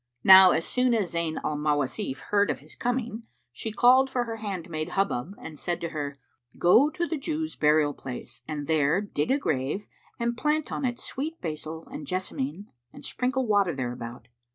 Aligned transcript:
Now 0.23 0.49
as 0.49 0.65
soon 0.65 0.95
as 0.95 1.11
Zayn 1.13 1.37
al 1.45 1.55
Mawasif 1.57 2.17
heard 2.31 2.49
of 2.49 2.57
his 2.57 2.73
coming 2.73 3.21
she 3.51 3.71
called 3.71 4.09
for 4.09 4.23
her 4.23 4.37
handmaid 4.37 4.93
Hubub 4.93 5.35
and 5.39 5.59
said 5.59 5.79
to 5.81 5.89
her, 5.89 6.17
"Go 6.57 6.89
to 6.89 7.05
the 7.05 7.19
Jews' 7.19 7.55
burial 7.55 7.93
place 7.93 8.41
and 8.47 8.65
there 8.65 8.99
dig 9.01 9.29
a 9.29 9.37
grave 9.37 9.85
and 10.19 10.35
plant 10.35 10.71
on 10.71 10.85
it 10.85 10.97
sweet 10.99 11.39
basil 11.39 11.87
and 11.91 12.07
jessamine 12.07 12.71
and 12.91 13.05
sprinkle 13.05 13.45
water 13.45 13.75
thereabout. 13.75 14.27